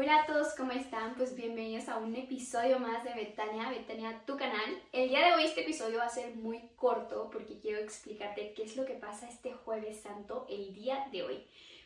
Hola 0.00 0.22
a 0.22 0.26
todos, 0.26 0.54
¿cómo 0.54 0.70
están? 0.70 1.16
Pues 1.16 1.34
bienvenidos 1.34 1.88
a 1.88 1.98
un 1.98 2.14
episodio 2.14 2.78
más 2.78 3.02
de 3.02 3.14
Betania, 3.14 3.68
Betania, 3.68 4.22
tu 4.24 4.36
canal. 4.36 4.80
El 4.92 5.08
día 5.08 5.26
de 5.26 5.32
hoy 5.34 5.42
este 5.42 5.62
episodio 5.62 5.98
va 5.98 6.04
a 6.04 6.08
ser 6.08 6.36
muy 6.36 6.70
corto 6.76 7.28
porque 7.32 7.58
quiero 7.58 7.80
explicarte 7.80 8.54
qué 8.54 8.62
es 8.62 8.76
lo 8.76 8.86
que 8.86 8.94
pasa 8.94 9.28
este 9.28 9.54
jueves 9.54 10.00
santo, 10.00 10.46
el 10.48 10.72
día 10.72 11.08
de 11.10 11.24
hoy. 11.24 11.44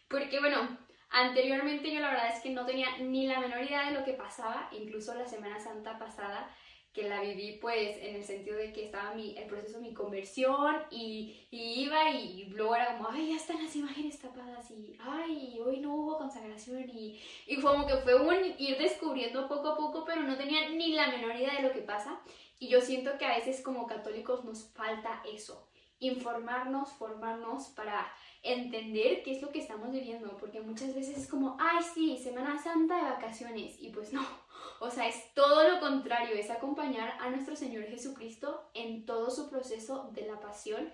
Porque 0.08 0.40
bueno, 0.40 0.76
anteriormente 1.08 1.90
yo 1.90 2.00
la 2.00 2.10
verdad 2.10 2.36
es 2.36 2.42
que 2.42 2.50
no 2.50 2.66
tenía 2.66 2.98
ni 2.98 3.26
la 3.26 3.40
menor 3.40 3.62
idea 3.62 3.88
de 3.88 3.98
lo 3.98 4.04
que 4.04 4.12
pasaba, 4.12 4.68
incluso 4.72 5.14
la 5.14 5.26
Semana 5.26 5.58
Santa 5.58 5.98
pasada 5.98 6.54
que 6.92 7.08
la 7.08 7.22
viví 7.22 7.58
pues 7.60 7.96
en 8.02 8.16
el 8.16 8.24
sentido 8.24 8.56
de 8.56 8.72
que 8.72 8.84
estaba 8.84 9.14
mi, 9.14 9.34
el 9.36 9.46
proceso 9.46 9.78
de 9.78 9.88
mi 9.88 9.94
conversión 9.94 10.76
y, 10.90 11.46
iba 11.50 12.10
y 12.10 12.44
luego 12.50 12.74
era 12.74 12.96
como, 12.96 13.08
ay, 13.10 13.30
ya 13.30 13.36
están 13.36 13.62
las 13.62 13.74
imágenes 13.74 14.18
tapadas 14.18 14.70
y, 14.70 14.96
ay, 15.00 15.58
hoy 15.64 15.80
no 15.80 15.94
hubo 15.94 16.18
consagración 16.18 16.88
y, 16.90 17.18
y 17.46 17.60
como 17.60 17.86
que 17.86 17.96
fue 17.96 18.14
un 18.14 18.54
ir 18.58 18.76
descubriendo 18.78 19.48
poco 19.48 19.68
a 19.70 19.76
poco, 19.76 20.04
pero 20.04 20.22
no 20.22 20.36
tenía 20.36 20.68
ni 20.68 20.92
la 20.92 21.08
menor 21.08 21.34
idea 21.34 21.56
de 21.56 21.62
lo 21.62 21.72
que 21.72 21.80
pasa 21.80 22.20
y 22.58 22.68
yo 22.68 22.80
siento 22.80 23.16
que 23.18 23.24
a 23.24 23.36
veces 23.36 23.62
como 23.62 23.86
católicos 23.86 24.44
nos 24.44 24.68
falta 24.68 25.22
eso, 25.24 25.66
informarnos, 25.98 26.92
formarnos 26.92 27.68
para 27.70 28.06
entender 28.42 29.22
qué 29.22 29.32
es 29.32 29.42
lo 29.42 29.50
que 29.50 29.60
estamos 29.60 29.92
viviendo, 29.92 30.36
porque 30.36 30.60
muchas 30.60 30.94
veces 30.94 31.16
es 31.16 31.28
como, 31.28 31.56
ay, 31.58 31.82
sí, 31.94 32.18
Semana 32.18 32.62
Santa 32.62 32.96
de 32.96 33.10
vacaciones, 33.10 33.80
y 33.80 33.90
pues 33.90 34.12
no, 34.12 34.24
o 34.82 34.90
sea, 34.90 35.06
es 35.06 35.32
todo 35.34 35.68
lo 35.68 35.78
contrario, 35.78 36.34
es 36.34 36.50
acompañar 36.50 37.16
a 37.20 37.30
nuestro 37.30 37.54
Señor 37.54 37.84
Jesucristo 37.84 38.68
en 38.74 39.06
todo 39.06 39.30
su 39.30 39.48
proceso 39.48 40.10
de 40.12 40.26
la 40.26 40.40
pasión 40.40 40.92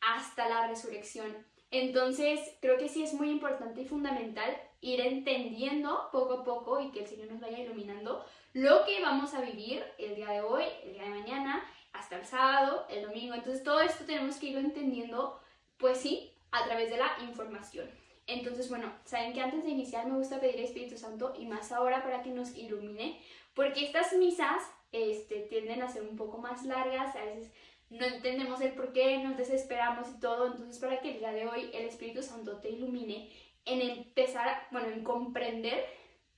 hasta 0.00 0.48
la 0.48 0.66
resurrección. 0.66 1.46
Entonces, 1.70 2.40
creo 2.60 2.76
que 2.76 2.88
sí 2.88 3.04
es 3.04 3.14
muy 3.14 3.30
importante 3.30 3.82
y 3.82 3.86
fundamental 3.86 4.56
ir 4.80 5.00
entendiendo 5.00 6.08
poco 6.10 6.40
a 6.40 6.44
poco 6.44 6.80
y 6.80 6.90
que 6.90 7.00
el 7.00 7.06
Señor 7.06 7.30
nos 7.30 7.40
vaya 7.40 7.60
iluminando 7.60 8.24
lo 8.52 8.84
que 8.84 9.00
vamos 9.00 9.32
a 9.34 9.42
vivir 9.42 9.84
el 9.98 10.16
día 10.16 10.30
de 10.30 10.40
hoy, 10.40 10.64
el 10.82 10.94
día 10.94 11.04
de 11.04 11.10
mañana, 11.10 11.64
hasta 11.92 12.16
el 12.16 12.26
sábado, 12.26 12.84
el 12.90 13.04
domingo. 13.04 13.34
Entonces, 13.34 13.62
todo 13.62 13.80
esto 13.80 14.04
tenemos 14.04 14.38
que 14.38 14.46
irlo 14.46 14.58
entendiendo, 14.58 15.40
pues 15.76 15.98
sí, 15.98 16.32
a 16.50 16.64
través 16.64 16.90
de 16.90 16.96
la 16.96 17.16
información. 17.22 17.88
Entonces, 18.30 18.68
bueno, 18.68 18.92
saben 19.04 19.32
que 19.32 19.40
antes 19.40 19.64
de 19.64 19.70
iniciar 19.70 20.06
me 20.06 20.16
gusta 20.16 20.40
pedir 20.40 20.60
Espíritu 20.60 20.96
Santo 20.96 21.34
y 21.36 21.46
más 21.46 21.72
ahora 21.72 22.02
para 22.02 22.22
que 22.22 22.30
nos 22.30 22.56
ilumine, 22.56 23.20
porque 23.54 23.86
estas 23.86 24.12
misas 24.12 24.62
este, 24.92 25.40
tienden 25.42 25.82
a 25.82 25.88
ser 25.88 26.02
un 26.02 26.16
poco 26.16 26.38
más 26.38 26.64
largas, 26.64 27.16
a 27.16 27.24
veces 27.24 27.52
no 27.88 28.06
entendemos 28.06 28.60
el 28.60 28.72
por 28.74 28.92
qué, 28.92 29.18
nos 29.18 29.36
desesperamos 29.36 30.08
y 30.08 30.20
todo, 30.20 30.46
entonces 30.46 30.78
para 30.78 31.00
que 31.00 31.10
el 31.10 31.18
día 31.18 31.32
de 31.32 31.48
hoy 31.48 31.70
el 31.74 31.86
Espíritu 31.86 32.22
Santo 32.22 32.58
te 32.58 32.70
ilumine 32.70 33.32
en 33.64 33.82
empezar, 33.82 34.68
bueno, 34.70 34.88
en 34.88 35.02
comprender 35.02 35.84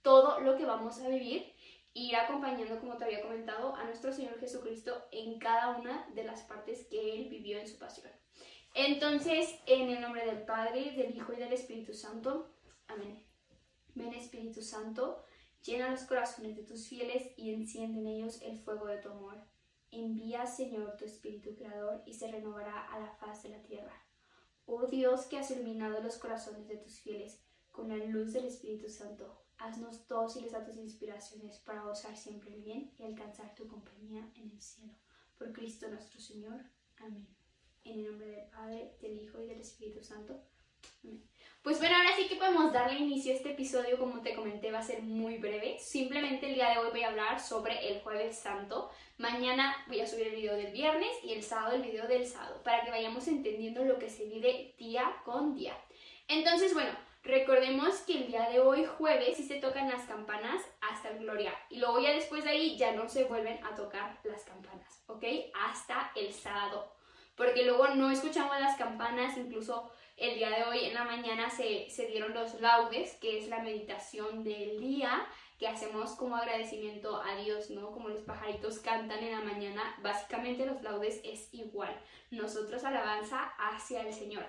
todo 0.00 0.40
lo 0.40 0.56
que 0.56 0.64
vamos 0.64 0.98
a 1.00 1.08
vivir 1.08 1.52
ir 1.94 2.16
acompañando, 2.16 2.80
como 2.80 2.96
te 2.96 3.04
había 3.04 3.20
comentado, 3.20 3.76
a 3.76 3.84
nuestro 3.84 4.12
Señor 4.12 4.40
Jesucristo 4.40 5.04
en 5.10 5.38
cada 5.38 5.76
una 5.76 6.08
de 6.14 6.24
las 6.24 6.40
partes 6.42 6.86
que 6.86 7.16
Él 7.16 7.28
vivió 7.28 7.58
en 7.58 7.68
su 7.68 7.78
pasión. 7.78 8.10
Entonces, 8.74 9.54
en 9.66 9.90
el 9.90 10.00
nombre 10.00 10.24
del 10.24 10.42
Padre, 10.44 10.92
del 10.92 11.14
Hijo 11.14 11.32
y 11.32 11.36
del 11.36 11.52
Espíritu 11.52 11.92
Santo. 11.92 12.48
Amén. 12.88 13.22
Ven 13.94 14.14
Espíritu 14.14 14.62
Santo, 14.62 15.22
llena 15.62 15.90
los 15.90 16.04
corazones 16.04 16.56
de 16.56 16.62
tus 16.62 16.88
fieles 16.88 17.32
y 17.36 17.52
enciende 17.52 18.00
en 18.00 18.06
ellos 18.06 18.40
el 18.42 18.58
fuego 18.58 18.86
de 18.86 18.98
tu 18.98 19.10
amor. 19.10 19.36
Envía, 19.90 20.46
Señor, 20.46 20.96
tu 20.96 21.04
Espíritu 21.04 21.54
Creador 21.54 22.02
y 22.06 22.14
se 22.14 22.30
renovará 22.30 22.86
a 22.86 22.98
la 22.98 23.12
faz 23.12 23.42
de 23.42 23.50
la 23.50 23.62
tierra. 23.62 24.02
Oh 24.64 24.86
Dios 24.86 25.26
que 25.26 25.36
has 25.36 25.50
iluminado 25.50 26.00
los 26.00 26.16
corazones 26.16 26.66
de 26.68 26.78
tus 26.78 27.00
fieles 27.00 27.42
con 27.70 27.88
la 27.88 27.96
luz 27.96 28.32
del 28.32 28.46
Espíritu 28.46 28.88
Santo, 28.88 29.44
haznos 29.58 30.06
dóciles 30.08 30.54
a 30.54 30.64
tus 30.64 30.76
inspiraciones 30.76 31.58
para 31.58 31.82
gozar 31.82 32.16
siempre 32.16 32.54
el 32.54 32.62
bien 32.62 32.92
y 32.98 33.02
alcanzar 33.02 33.54
tu 33.54 33.66
compañía 33.68 34.30
en 34.36 34.50
el 34.50 34.60
cielo. 34.60 34.94
Por 35.36 35.52
Cristo 35.52 35.88
nuestro 35.88 36.20
Señor. 36.20 36.64
Amén. 36.98 37.26
En 37.84 38.00
el 38.00 38.04
nombre 38.04 38.26
del 38.26 38.46
Padre, 38.50 38.92
del 39.00 39.22
Hijo 39.22 39.42
y 39.42 39.46
del 39.46 39.60
Espíritu 39.60 40.02
Santo. 40.02 40.40
Pues 41.62 41.78
bueno, 41.78 41.94
ahora 41.94 42.16
sí 42.16 42.26
que 42.26 42.34
podemos 42.34 42.72
darle 42.72 42.98
inicio 42.98 43.32
a 43.32 43.36
este 43.36 43.52
episodio, 43.52 43.96
como 43.96 44.20
te 44.20 44.34
comenté, 44.34 44.72
va 44.72 44.80
a 44.80 44.82
ser 44.82 45.00
muy 45.02 45.38
breve. 45.38 45.78
Simplemente 45.78 46.48
el 46.48 46.54
día 46.54 46.70
de 46.70 46.78
hoy 46.78 46.90
voy 46.90 47.02
a 47.02 47.08
hablar 47.08 47.38
sobre 47.38 47.88
el 47.88 48.00
jueves 48.00 48.36
santo. 48.36 48.90
Mañana 49.18 49.76
voy 49.86 50.00
a 50.00 50.06
subir 50.06 50.26
el 50.26 50.34
video 50.34 50.56
del 50.56 50.72
viernes 50.72 51.10
y 51.22 51.32
el 51.32 51.44
sábado 51.44 51.76
el 51.76 51.82
video 51.82 52.08
del 52.08 52.26
sábado, 52.26 52.60
para 52.64 52.84
que 52.84 52.90
vayamos 52.90 53.28
entendiendo 53.28 53.84
lo 53.84 53.98
que 54.00 54.10
se 54.10 54.24
vive 54.24 54.74
día 54.76 55.14
con 55.24 55.54
día. 55.54 55.76
Entonces, 56.26 56.74
bueno, 56.74 56.90
recordemos 57.22 57.94
que 58.00 58.14
el 58.14 58.26
día 58.26 58.48
de 58.50 58.58
hoy, 58.58 58.84
jueves, 58.84 59.36
sí 59.36 59.44
se 59.44 59.60
tocan 59.60 59.88
las 59.88 60.04
campanas 60.06 60.62
hasta 60.80 61.10
el 61.10 61.20
Gloria. 61.20 61.54
Y 61.70 61.78
luego 61.78 62.00
ya 62.00 62.12
después 62.12 62.42
de 62.42 62.50
ahí 62.50 62.76
ya 62.76 62.90
no 62.92 63.08
se 63.08 63.24
vuelven 63.24 63.64
a 63.64 63.76
tocar 63.76 64.18
las 64.24 64.42
campanas, 64.42 65.04
¿ok? 65.06 65.24
Hasta 65.54 66.10
el 66.16 66.32
sábado 66.32 66.92
porque 67.36 67.64
luego 67.64 67.88
no 67.88 68.10
escuchamos 68.10 68.58
las 68.60 68.76
campanas, 68.76 69.36
incluso 69.36 69.90
el 70.16 70.36
día 70.36 70.50
de 70.50 70.64
hoy 70.64 70.84
en 70.84 70.94
la 70.94 71.04
mañana 71.04 71.50
se, 71.50 71.88
se 71.90 72.06
dieron 72.06 72.34
los 72.34 72.60
laudes, 72.60 73.16
que 73.16 73.38
es 73.38 73.48
la 73.48 73.62
meditación 73.62 74.44
del 74.44 74.80
día 74.80 75.26
que 75.58 75.68
hacemos 75.68 76.16
como 76.16 76.36
agradecimiento 76.36 77.22
a 77.22 77.36
Dios, 77.36 77.70
¿no? 77.70 77.92
Como 77.92 78.08
los 78.08 78.22
pajaritos 78.22 78.80
cantan 78.80 79.22
en 79.22 79.30
la 79.30 79.40
mañana, 79.40 79.94
básicamente 80.02 80.66
los 80.66 80.82
laudes 80.82 81.20
es 81.24 81.54
igual, 81.54 81.96
nosotros 82.30 82.82
alabanza 82.84 83.52
hacia 83.58 84.02
el 84.02 84.12
Señor. 84.12 84.44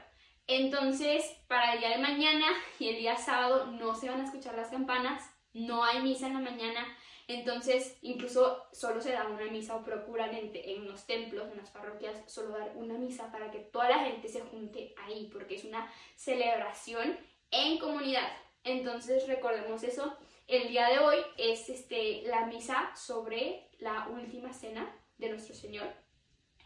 Entonces, 0.48 1.24
para 1.48 1.74
el 1.74 1.80
día 1.80 1.90
de 1.90 2.00
mañana 2.00 2.48
y 2.80 2.90
el 2.90 2.98
día 2.98 3.16
sábado 3.16 3.68
no 3.68 3.96
se 3.96 4.10
van 4.10 4.22
a 4.22 4.26
escuchar 4.26 4.56
las 4.56 4.70
campanas, 4.70 5.30
no 5.54 5.84
hay 5.84 6.02
misa 6.02 6.28
en 6.28 6.34
la 6.34 6.40
mañana, 6.40 6.98
entonces, 7.28 7.98
incluso 8.02 8.66
solo 8.72 9.02
se 9.02 9.12
da 9.12 9.28
una 9.28 9.46
misa 9.46 9.76
o 9.76 9.84
procuran 9.84 10.36
en, 10.36 10.52
en, 10.54 10.88
los 10.88 11.06
templos, 11.06 11.50
en 11.52 11.58
las 11.58 11.70
parroquias, 11.70 12.16
solo 12.32 12.58
dar 12.58 12.74
una 12.76 12.98
misa 12.98 13.32
para 13.32 13.50
que 13.50 13.60
toda 13.60 13.90
la 13.90 14.00
gente 14.00 14.28
se 14.28 14.42
junte 14.42 14.94
ahí, 15.06 15.30
porque 15.32 15.56
es 15.56 15.64
una 15.64 15.92
celebración 16.16 17.18
en 17.52 17.80
comunidad. 17.80 18.30
Entonces, 18.64 19.28
recordemos 19.28 19.84
eso. 19.84 20.18
El 20.48 20.68
día 20.68 20.90
de 20.90 21.00
hoy 21.00 21.18
es 21.38 21.70
este, 21.70 22.24
la 22.24 22.46
misa 22.48 22.94
sobre 22.96 23.70
la 23.80 24.08
última 24.10 24.52
cena 24.52 24.94
de 25.18 25.30
nuestro 25.30 25.56
Señor. 25.56 25.88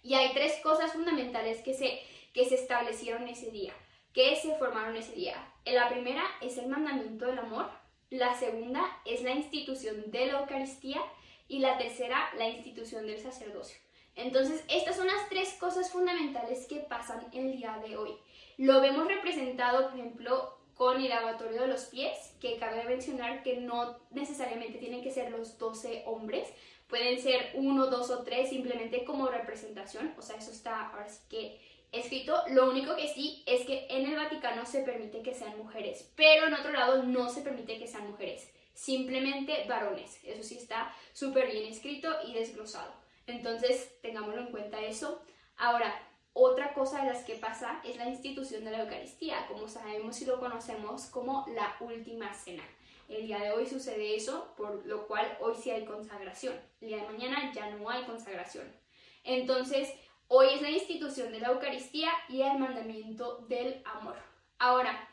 Y 0.01 0.15
hay 0.15 0.33
tres 0.33 0.59
cosas 0.63 0.93
fundamentales 0.93 1.61
que 1.61 1.73
se, 1.73 1.99
que 2.33 2.45
se 2.45 2.55
establecieron 2.55 3.27
ese 3.27 3.51
día, 3.51 3.73
que 4.13 4.35
se 4.35 4.55
formaron 4.55 4.95
ese 4.95 5.13
día. 5.13 5.53
La 5.65 5.89
primera 5.89 6.23
es 6.41 6.57
el 6.57 6.67
mandamiento 6.67 7.25
del 7.25 7.39
amor, 7.39 7.69
la 8.09 8.33
segunda 8.35 8.83
es 9.05 9.21
la 9.23 9.31
institución 9.31 10.11
de 10.11 10.27
la 10.27 10.39
Eucaristía 10.39 11.01
y 11.47 11.59
la 11.59 11.77
tercera 11.77 12.29
la 12.37 12.47
institución 12.49 13.05
del 13.05 13.19
sacerdocio. 13.19 13.77
Entonces, 14.15 14.63
estas 14.67 14.95
son 14.95 15.07
las 15.07 15.29
tres 15.29 15.53
cosas 15.59 15.91
fundamentales 15.91 16.65
que 16.65 16.77
pasan 16.77 17.27
el 17.33 17.51
día 17.55 17.79
de 17.85 17.97
hoy. 17.97 18.17
Lo 18.57 18.81
vemos 18.81 19.07
representado, 19.07 19.89
por 19.89 19.99
ejemplo, 19.99 20.57
con 20.73 21.01
el 21.01 21.09
lavatorio 21.09 21.61
de 21.61 21.67
los 21.67 21.85
pies, 21.85 22.33
que 22.39 22.57
cabe 22.57 22.83
mencionar 22.83 23.43
que 23.43 23.57
no 23.57 23.99
necesariamente 24.11 24.79
tienen 24.79 25.03
que 25.03 25.11
ser 25.11 25.31
los 25.31 25.57
12 25.57 26.03
hombres, 26.05 26.47
pueden 26.87 27.19
ser 27.21 27.51
uno, 27.55 27.87
dos 27.87 28.09
o 28.09 28.23
tres 28.23 28.49
simplemente 28.49 29.03
como 29.03 29.27
representación, 29.27 30.13
o 30.17 30.21
sea, 30.21 30.37
eso 30.37 30.51
está 30.51 30.87
ahora 30.87 31.09
sí 31.09 31.21
que 31.29 31.59
escrito. 31.91 32.41
Lo 32.49 32.69
único 32.69 32.95
que 32.95 33.07
sí 33.07 33.43
es 33.45 33.65
que 33.65 33.87
en 33.89 34.05
el 34.05 34.15
Vaticano 34.15 34.65
se 34.65 34.83
permite 34.83 35.21
que 35.21 35.33
sean 35.33 35.57
mujeres, 35.57 36.11
pero 36.15 36.47
en 36.47 36.53
otro 36.53 36.71
lado 36.71 37.03
no 37.03 37.29
se 37.29 37.41
permite 37.41 37.79
que 37.79 37.87
sean 37.87 38.09
mujeres, 38.09 38.49
simplemente 38.73 39.65
varones. 39.67 40.19
Eso 40.23 40.43
sí 40.43 40.57
está 40.57 40.93
súper 41.13 41.51
bien 41.51 41.71
escrito 41.71 42.09
y 42.25 42.33
desglosado. 42.33 42.93
Entonces, 43.25 43.99
tengámoslo 44.01 44.41
en 44.41 44.51
cuenta 44.51 44.81
eso. 44.81 45.21
Ahora, 45.57 45.93
otra 46.33 46.73
cosa 46.73 47.01
de 47.01 47.11
las 47.11 47.23
que 47.23 47.35
pasa 47.35 47.81
es 47.83 47.97
la 47.97 48.07
institución 48.07 48.63
de 48.63 48.71
la 48.71 48.83
Eucaristía, 48.83 49.47
como 49.47 49.67
sabemos 49.67 50.21
y 50.21 50.25
lo 50.25 50.39
conocemos 50.39 51.07
como 51.07 51.45
la 51.47 51.75
última 51.79 52.33
cena. 52.33 52.63
El 53.09 53.25
día 53.25 53.39
de 53.39 53.51
hoy 53.51 53.65
sucede 53.65 54.15
eso, 54.15 54.53
por 54.55 54.85
lo 54.85 55.07
cual 55.07 55.37
hoy 55.39 55.55
sí 55.55 55.71
hay 55.71 55.85
consagración. 55.85 56.53
El 56.81 56.89
día 56.89 56.97
de 56.97 57.07
mañana 57.07 57.51
ya 57.53 57.69
no 57.71 57.89
hay 57.89 58.03
consagración. 58.03 58.71
Entonces, 59.23 59.91
Hoy 60.29 60.47
es 60.55 60.61
la 60.61 60.69
institución 60.69 61.31
de 61.31 61.39
la 61.39 61.49
Eucaristía 61.49 62.11
y 62.27 62.41
el 62.41 62.59
mandamiento 62.59 63.45
del 63.47 63.81
amor. 63.85 64.17
Ahora, 64.59 65.09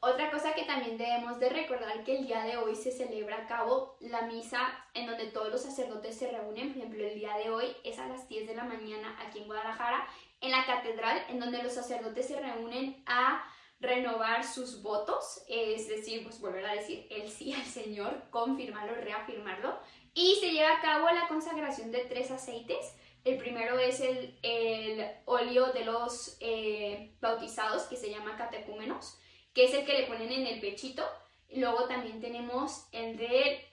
otra 0.00 0.32
cosa 0.32 0.54
que 0.54 0.64
también 0.64 0.98
debemos 0.98 1.38
de 1.38 1.50
recordar 1.50 2.02
que 2.02 2.18
el 2.18 2.26
día 2.26 2.42
de 2.42 2.56
hoy 2.56 2.74
se 2.74 2.90
celebra 2.90 3.36
a 3.36 3.46
cabo 3.46 3.96
la 4.00 4.22
misa 4.22 4.58
en 4.92 5.06
donde 5.06 5.26
todos 5.26 5.50
los 5.50 5.62
sacerdotes 5.62 6.18
se 6.18 6.32
reúnen. 6.32 6.70
Por 6.72 6.78
ejemplo, 6.78 7.06
el 7.06 7.14
día 7.14 7.36
de 7.36 7.50
hoy 7.50 7.76
es 7.84 8.00
a 8.00 8.08
las 8.08 8.28
10 8.28 8.48
de 8.48 8.56
la 8.56 8.64
mañana 8.64 9.16
aquí 9.24 9.38
en 9.38 9.46
Guadalajara, 9.46 10.04
en 10.40 10.50
la 10.50 10.66
catedral, 10.66 11.22
en 11.28 11.38
donde 11.38 11.62
los 11.62 11.74
sacerdotes 11.74 12.26
se 12.26 12.40
reúnen 12.40 13.04
a 13.06 13.44
renovar 13.78 14.44
sus 14.44 14.82
votos, 14.82 15.44
es 15.48 15.86
decir, 15.86 16.24
pues 16.24 16.40
volver 16.40 16.66
a 16.66 16.74
decir 16.74 17.06
el 17.08 17.30
sí 17.30 17.52
al 17.52 17.64
Señor, 17.64 18.24
confirmarlo, 18.30 18.94
reafirmarlo, 18.96 19.78
y 20.12 20.34
se 20.40 20.50
lleva 20.50 20.76
a 20.76 20.80
cabo 20.80 21.08
la 21.10 21.28
consagración 21.28 21.92
de 21.92 22.00
tres 22.00 22.32
aceites 22.32 22.96
el 23.24 23.38
primero 23.38 23.78
es 23.78 24.00
el, 24.00 24.38
el 24.42 25.06
óleo 25.26 25.72
de 25.72 25.84
los 25.84 26.36
eh, 26.40 27.12
bautizados, 27.20 27.84
que 27.84 27.96
se 27.96 28.10
llama 28.10 28.36
catecúmenos, 28.36 29.18
que 29.52 29.64
es 29.64 29.74
el 29.74 29.84
que 29.84 29.98
le 29.98 30.06
ponen 30.06 30.32
en 30.32 30.46
el 30.46 30.60
pechito. 30.60 31.04
Luego 31.52 31.86
también 31.86 32.20
tenemos 32.20 32.86
el 32.92 33.16
de 33.16 33.68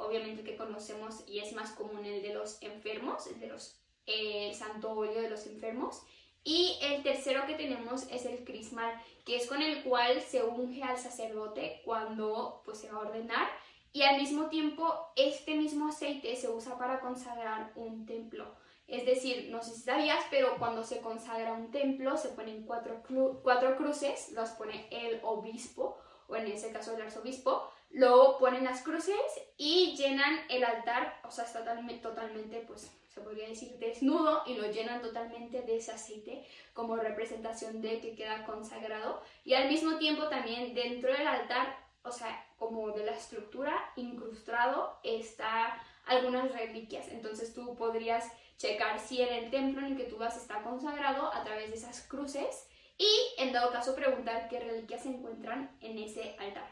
conocemos 0.58 1.24
y 1.28 1.40
es 1.40 1.54
más 1.54 1.72
común 1.72 2.06
el 2.06 2.22
de 2.22 2.34
los 2.34 2.62
enfermos, 2.62 3.28
el 3.28 3.40
de 3.40 3.48
los 3.48 3.80
el 4.06 4.56
santo 4.56 4.92
óleo 4.92 5.22
de 5.22 5.30
los 5.30 5.46
enfermos. 5.46 6.02
Y 6.44 6.78
el 6.82 7.04
tercero 7.04 7.46
que 7.46 7.56
tenemos 7.56 8.04
es 8.10 8.26
el 8.26 8.46
crismal, 8.46 8.94
que 9.26 9.36
es 9.36 9.48
con 9.48 9.62
el 9.62 9.84
cual 9.84 10.22
se 10.22 10.44
unge 10.44 10.82
al 10.82 10.98
sacerdote 10.98 11.82
cuando 11.84 12.62
pues, 12.64 12.80
se 12.80 12.90
va 12.90 13.00
a 13.00 13.08
ordenar. 13.08 13.50
Y 13.92 14.04
al 14.04 14.18
mismo 14.18 14.48
tiempo, 14.48 14.96
este 15.18 15.56
mismo 15.56 15.90
aceite 15.90 16.36
se 16.38 16.50
usa 16.50 16.78
para 16.78 17.02
consagrar 17.02 17.74
un 17.76 18.06
templo. 18.06 18.56
Es 18.88 19.06
decir, 19.06 19.50
no 19.50 19.62
sé 19.62 19.76
si 19.76 19.82
sabías, 19.82 20.24
pero 20.32 20.58
cuando 20.58 20.84
se 20.84 21.02
consagra 21.02 21.54
un 21.54 21.72
templo 21.72 22.16
se 22.16 22.30
ponen 22.30 22.64
cuatro, 22.66 23.04
cuatro 23.44 23.76
cruces, 23.76 24.32
las 24.32 24.52
pone 24.52 24.88
el 24.92 25.20
obispo, 25.24 25.98
o 26.28 26.36
en 26.36 26.48
ese 26.48 26.72
caso 26.72 26.96
el 26.96 27.02
arzobispo, 27.02 27.70
luego 27.92 28.38
ponen 28.38 28.64
las 28.64 28.82
cruces 28.82 29.16
y 29.58 29.96
llenan 29.98 30.40
el 30.50 30.64
altar, 30.64 31.20
o 31.26 31.32
sea, 31.32 31.46
está 31.46 31.60
totalmente, 31.60 32.02
totalmente 32.02 32.62
pues 32.62 32.92
se 33.14 33.22
podría 33.22 33.50
decir 33.50 33.78
desnudo 33.80 34.44
y 34.46 34.56
lo 34.56 34.70
llenan 34.72 35.02
totalmente 35.02 35.62
de 35.64 35.78
ese 35.78 35.92
aceite 35.92 36.46
como 36.74 36.96
representación 36.98 37.82
de 37.82 38.00
que 38.00 38.16
queda 38.16 38.46
consagrado. 38.46 39.22
Y 39.44 39.56
al 39.56 39.70
mismo 39.70 39.98
tiempo 39.98 40.28
también 40.28 40.76
dentro 40.76 41.12
del 41.12 41.26
altar, 41.26 41.76
o 42.04 42.12
sea, 42.12 42.46
como 42.58 42.92
de 42.92 43.06
la 43.06 43.14
estructura 43.14 43.92
incrustado 43.96 45.00
está 45.04 45.82
algunas 46.06 46.52
reliquias, 46.52 47.08
entonces 47.10 47.54
tú 47.54 47.76
podrías 47.76 48.32
checar 48.58 49.00
si 49.00 49.22
en 49.22 49.34
el 49.34 49.52
templo 49.52 49.86
en 49.86 49.94
el 49.94 49.98
que 49.98 50.06
tú 50.06 50.18
vas 50.18 50.36
está 50.36 50.62
consagrado 50.64 51.34
a 51.34 51.44
través 51.44 51.70
de 51.70 51.76
esas 51.76 52.02
cruces 52.08 52.68
y 52.98 53.10
en 53.38 53.54
dado 53.54 53.72
caso 53.72 53.96
preguntar 53.96 54.48
qué 54.50 54.60
reliquias 54.60 55.04
se 55.04 55.10
encuentran 55.10 55.78
en 55.82 56.00
ese 56.00 56.36
altar, 56.40 56.68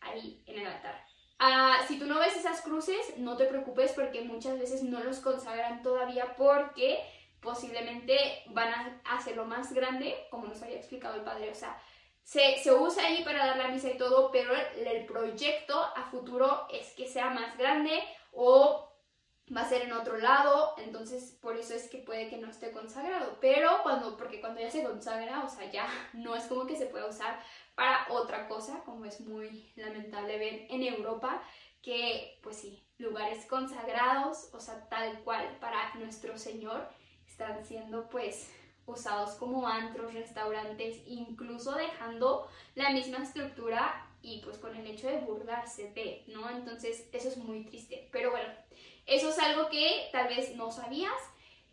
ahí 0.00 0.42
en 0.46 0.58
el 0.58 0.66
altar. 0.66 1.04
Ah, 1.38 1.76
si 1.86 2.00
tú 2.00 2.06
no 2.06 2.18
ves 2.18 2.36
esas 2.36 2.62
cruces, 2.62 3.16
no 3.16 3.36
te 3.36 3.44
preocupes 3.44 3.92
porque 3.92 4.22
muchas 4.22 4.58
veces 4.58 4.82
no 4.82 5.00
los 5.04 5.20
consagran 5.20 5.82
todavía 5.82 6.34
porque 6.36 7.00
posiblemente 7.40 8.42
van 8.48 9.00
a 9.04 9.16
hacerlo 9.16 9.44
más 9.44 9.72
grande, 9.72 10.26
como 10.30 10.48
nos 10.48 10.60
había 10.62 10.78
explicado 10.78 11.14
el 11.14 11.22
padre. 11.22 11.50
O 11.50 11.54
sea, 11.54 11.80
se, 12.24 12.58
se, 12.58 12.72
usa 12.72 13.06
ahí 13.06 13.22
para 13.22 13.46
dar 13.46 13.56
la 13.56 13.68
misa 13.68 13.88
y 13.88 13.96
todo, 13.96 14.32
pero 14.32 14.52
el 14.52 15.06
proyecto 15.06 15.80
a 15.80 16.10
futuro 16.10 16.66
es 16.70 16.92
que 16.94 17.06
sea 17.06 17.30
más 17.30 17.56
grande 17.56 18.02
o 18.32 18.87
va 19.54 19.62
a 19.62 19.68
ser 19.68 19.82
en 19.82 19.92
otro 19.92 20.18
lado, 20.18 20.74
entonces 20.78 21.36
por 21.40 21.56
eso 21.56 21.74
es 21.74 21.88
que 21.88 21.98
puede 21.98 22.28
que 22.28 22.38
no 22.38 22.50
esté 22.50 22.70
consagrado, 22.72 23.38
pero 23.40 23.82
cuando, 23.82 24.16
porque 24.16 24.40
cuando 24.40 24.60
ya 24.60 24.70
se 24.70 24.82
consagra, 24.82 25.44
o 25.44 25.48
sea, 25.48 25.70
ya 25.70 25.86
no 26.12 26.34
es 26.34 26.44
como 26.44 26.66
que 26.66 26.76
se 26.76 26.86
pueda 26.86 27.06
usar 27.06 27.40
para 27.74 28.06
otra 28.10 28.48
cosa, 28.48 28.82
como 28.84 29.04
es 29.04 29.20
muy 29.20 29.70
lamentable 29.76 30.38
ver 30.38 30.66
en 30.68 30.82
Europa, 30.82 31.42
que 31.82 32.38
pues 32.42 32.56
sí, 32.56 32.82
lugares 32.98 33.46
consagrados, 33.46 34.50
o 34.52 34.60
sea, 34.60 34.88
tal 34.88 35.20
cual 35.20 35.56
para 35.60 35.94
nuestro 35.94 36.36
Señor, 36.36 36.88
están 37.26 37.64
siendo 37.64 38.08
pues 38.08 38.50
usados 38.84 39.32
como 39.36 39.68
antros, 39.68 40.14
restaurantes, 40.14 41.00
incluso 41.06 41.72
dejando 41.72 42.48
la 42.74 42.90
misma 42.90 43.18
estructura 43.18 44.07
y 44.22 44.40
pues 44.40 44.58
con 44.58 44.74
el 44.76 44.86
hecho 44.86 45.08
de 45.08 45.18
burlarse 45.18 45.92
de, 45.92 46.24
¿no? 46.28 46.48
Entonces 46.50 47.08
eso 47.12 47.28
es 47.28 47.36
muy 47.36 47.64
triste, 47.64 48.08
pero 48.12 48.30
bueno, 48.30 48.48
eso 49.06 49.30
es 49.30 49.38
algo 49.38 49.68
que 49.68 50.08
tal 50.12 50.28
vez 50.28 50.54
no 50.56 50.70
sabías, 50.70 51.12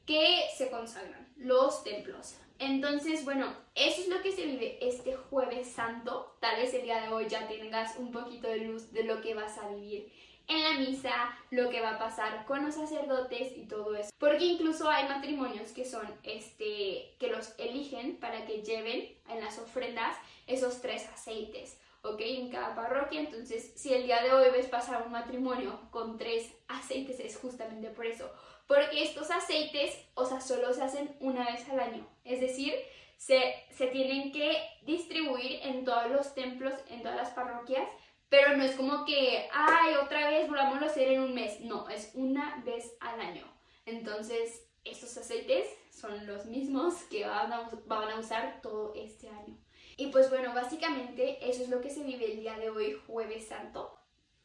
que 0.05 0.43
se 0.55 0.69
consagran 0.69 1.27
los 1.35 1.83
templos. 1.83 2.35
Entonces, 2.59 3.25
bueno, 3.25 3.53
eso 3.73 4.01
es 4.01 4.07
lo 4.07 4.21
que 4.21 4.31
se 4.31 4.45
vive 4.45 4.77
este 4.81 5.15
jueves 5.15 5.67
santo. 5.67 6.37
Tal 6.39 6.61
vez 6.61 6.73
el 6.73 6.83
día 6.83 7.01
de 7.01 7.09
hoy 7.09 7.27
ya 7.27 7.47
tengas 7.47 7.97
un 7.97 8.11
poquito 8.11 8.47
de 8.47 8.57
luz 8.57 8.93
de 8.93 9.03
lo 9.03 9.21
que 9.21 9.33
vas 9.33 9.57
a 9.57 9.67
vivir 9.69 10.11
en 10.47 10.63
la 10.63 10.73
misa, 10.79 11.37
lo 11.49 11.69
que 11.69 11.81
va 11.81 11.95
a 11.95 11.99
pasar 11.99 12.45
con 12.45 12.63
los 12.63 12.75
sacerdotes 12.75 13.57
y 13.57 13.65
todo 13.65 13.95
eso. 13.95 14.09
Porque 14.17 14.45
incluso 14.45 14.89
hay 14.89 15.07
matrimonios 15.09 15.71
que 15.71 15.85
son, 15.85 16.07
este, 16.23 17.15
que 17.19 17.27
los 17.29 17.53
eligen 17.57 18.17
para 18.17 18.45
que 18.45 18.61
lleven 18.61 19.17
en 19.29 19.41
las 19.41 19.57
ofrendas 19.59 20.15
esos 20.47 20.81
tres 20.81 21.07
aceites. 21.09 21.79
¿Ok? 22.05 22.21
En 22.21 22.49
cada 22.49 22.75
parroquia. 22.75 23.19
Entonces, 23.19 23.73
si 23.75 23.93
el 23.93 24.03
día 24.03 24.21
de 24.21 24.31
hoy 24.31 24.49
ves 24.51 24.67
pasar 24.67 25.03
un 25.05 25.11
matrimonio 25.11 25.79
con 25.91 26.17
tres 26.17 26.53
aceites, 26.67 27.19
es 27.19 27.37
justamente 27.37 27.89
por 27.89 28.05
eso. 28.05 28.31
Porque 28.67 29.03
estos 29.03 29.31
aceites, 29.31 29.97
o 30.15 30.25
sea, 30.25 30.41
solo 30.41 30.73
se 30.73 30.83
hacen 30.83 31.15
una 31.19 31.45
vez 31.45 31.67
al 31.69 31.79
año. 31.79 32.07
Es 32.23 32.41
decir, 32.41 32.73
se, 33.17 33.55
se 33.71 33.87
tienen 33.87 34.31
que 34.31 34.57
distribuir 34.83 35.59
en 35.63 35.85
todos 35.85 36.09
los 36.09 36.33
templos, 36.33 36.73
en 36.89 37.01
todas 37.01 37.17
las 37.17 37.29
parroquias. 37.31 37.87
Pero 38.29 38.57
no 38.57 38.63
es 38.63 38.75
como 38.75 39.05
que, 39.05 39.47
ay, 39.53 39.93
otra 40.03 40.29
vez 40.29 40.49
volvamos 40.49 40.81
a 40.81 40.87
hacer 40.87 41.09
en 41.09 41.21
un 41.21 41.33
mes. 41.33 41.59
No, 41.61 41.87
es 41.89 42.11
una 42.15 42.61
vez 42.65 42.97
al 42.99 43.21
año. 43.21 43.45
Entonces, 43.85 44.67
estos 44.83 45.15
aceites 45.17 45.67
son 45.91 46.25
los 46.25 46.45
mismos 46.45 46.95
que 47.03 47.25
van 47.25 47.53
a, 47.53 47.69
van 47.85 48.09
a 48.09 48.19
usar 48.19 48.61
todo 48.61 48.93
este 48.95 49.29
año. 49.29 49.57
Y 49.97 50.07
pues 50.07 50.29
bueno, 50.29 50.53
básicamente 50.53 51.49
eso 51.49 51.63
es 51.63 51.69
lo 51.69 51.81
que 51.81 51.89
se 51.89 52.03
vive 52.03 52.31
el 52.31 52.39
día 52.39 52.57
de 52.57 52.69
hoy, 52.69 52.99
jueves 53.07 53.47
santo. 53.47 53.97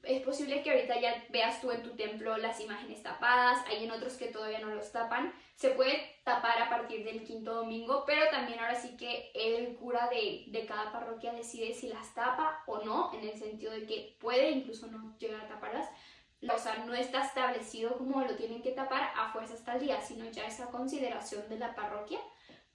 Es 0.02 0.22
posible 0.22 0.62
que 0.62 0.70
ahorita 0.70 0.98
ya 0.98 1.24
veas 1.28 1.60
tú 1.60 1.70
en 1.70 1.82
tu 1.82 1.90
templo 1.90 2.36
las 2.38 2.58
imágenes 2.60 3.02
tapadas, 3.02 3.62
hay 3.66 3.84
en 3.84 3.90
otros 3.90 4.14
que 4.14 4.28
todavía 4.28 4.60
no 4.60 4.74
los 4.74 4.92
tapan. 4.92 5.34
Se 5.56 5.70
puede 5.70 6.00
tapar 6.24 6.62
a 6.62 6.70
partir 6.70 7.04
del 7.04 7.22
quinto 7.24 7.54
domingo, 7.54 8.04
pero 8.06 8.30
también 8.30 8.60
ahora 8.60 8.80
sí 8.80 8.96
que 8.96 9.30
el 9.34 9.76
cura 9.76 10.08
de, 10.08 10.44
de 10.46 10.64
cada 10.64 10.90
parroquia 10.90 11.32
decide 11.32 11.74
si 11.74 11.88
las 11.88 12.14
tapa 12.14 12.62
o 12.66 12.78
no, 12.78 13.12
en 13.12 13.28
el 13.28 13.38
sentido 13.38 13.72
de 13.72 13.84
que 13.84 14.16
puede 14.20 14.50
incluso 14.50 14.86
no 14.86 15.18
llegar 15.18 15.42
a 15.42 15.48
taparlas. 15.48 15.88
O 16.48 16.58
sea, 16.58 16.76
no 16.86 16.94
está 16.94 17.26
establecido 17.26 17.98
como 17.98 18.22
lo 18.22 18.34
tienen 18.36 18.62
que 18.62 18.72
tapar 18.72 19.12
a 19.14 19.30
fuerza 19.32 19.52
hasta 19.52 19.74
el 19.74 19.80
día, 19.80 20.00
sino 20.00 20.24
ya 20.30 20.46
esa 20.46 20.70
consideración 20.70 21.46
de 21.50 21.58
la 21.58 21.74
parroquia. 21.74 22.20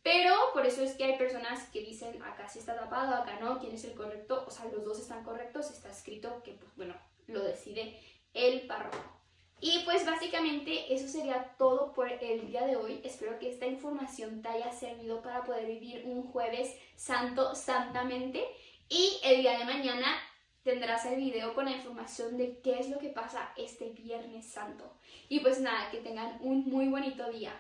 Pero 0.06 0.36
por 0.54 0.68
eso 0.68 0.84
es 0.84 0.94
que 0.94 1.04
hay 1.04 1.18
personas 1.18 1.68
que 1.70 1.82
dicen, 1.82 2.22
acá 2.22 2.48
sí 2.48 2.60
está 2.60 2.76
tapado, 2.76 3.16
acá 3.16 3.40
no, 3.40 3.58
quién 3.58 3.74
es 3.74 3.86
el 3.86 3.96
correcto, 3.96 4.46
o 4.48 4.52
sea, 4.52 4.66
los 4.66 4.86
dos 4.86 5.00
están 5.00 5.24
correctos, 5.24 5.72
está 5.72 5.90
escrito 5.90 6.44
que, 6.44 6.52
pues 6.52 6.76
bueno, 6.76 6.94
lo 7.26 7.42
decide 7.44 8.00
el 8.36 8.68
párroco. 8.68 9.00
Y 9.60 9.80
pues 9.84 10.06
básicamente 10.06 10.94
eso 10.94 11.08
sería 11.08 11.56
todo 11.58 11.92
por 11.92 12.12
el 12.12 12.46
día 12.46 12.68
de 12.68 12.76
hoy. 12.76 13.02
Espero 13.04 13.40
que 13.40 13.50
esta 13.50 13.66
información 13.66 14.44
te 14.44 14.50
haya 14.50 14.72
servido 14.72 15.24
para 15.24 15.44
poder 15.44 15.66
vivir 15.66 16.04
un 16.06 16.22
jueves 16.32 16.76
santo 16.96 17.56
santamente. 17.56 18.46
Y 18.88 19.20
el 19.24 19.42
día 19.42 19.58
de 19.58 19.66
mañana 19.66 20.20
tendrás 20.62 21.04
el 21.06 21.16
video 21.16 21.56
con 21.56 21.66
la 21.66 21.72
información 21.72 22.38
de 22.38 22.60
qué 22.60 22.78
es 22.80 22.90
lo 22.90 23.00
que 23.00 23.10
pasa 23.10 23.54
este 23.58 23.90
viernes 23.90 24.46
santo. 24.46 25.00
Y 25.30 25.40
pues 25.40 25.60
nada, 25.62 25.90
que 25.90 25.98
tengan 25.98 26.38
un 26.42 26.70
muy 26.70 26.90
bonito 26.90 27.28
día. 27.32 27.52